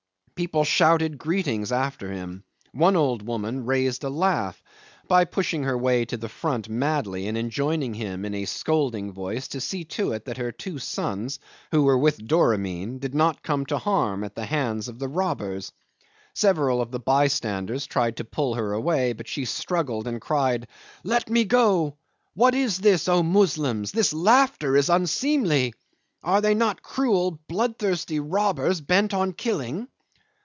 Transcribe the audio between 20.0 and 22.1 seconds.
and cried, "Let me go.